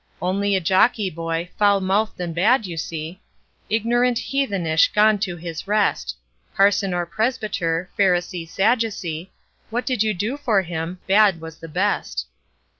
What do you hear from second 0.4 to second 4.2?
a jockey boy, foul mouthed and bad you see, Ignorant,